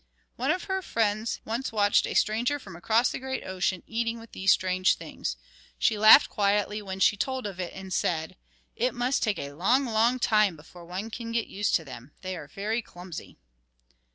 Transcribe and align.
One 0.35 0.49
of 0.49 0.63
her 0.63 0.81
friends 0.81 1.41
once 1.45 1.71
watched 1.71 2.07
a 2.07 2.15
stranger 2.15 2.57
from 2.57 2.75
across 2.75 3.11
the 3.11 3.19
great 3.19 3.45
ocean 3.45 3.83
eating 3.85 4.17
with 4.19 4.31
these 4.31 4.51
strange 4.51 4.95
things. 4.95 5.37
She 5.77 5.95
laughed 5.95 6.27
quietly 6.27 6.81
when 6.81 6.99
she 6.99 7.15
told 7.15 7.45
of 7.45 7.59
it, 7.59 7.71
and 7.75 7.93
said: 7.93 8.35
"It 8.75 8.95
must 8.95 9.21
take 9.21 9.37
a 9.37 9.51
long, 9.51 9.85
long 9.85 10.17
time 10.17 10.55
before 10.55 10.85
one 10.87 11.11
can 11.11 11.31
get 11.31 11.45
used 11.45 11.75
to 11.75 11.85
them. 11.85 12.13
They 12.23 12.35
are 12.35 12.47
very 12.47 12.81
clumsy." 12.81 13.37